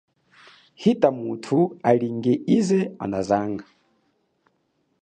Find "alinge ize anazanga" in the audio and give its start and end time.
1.89-3.65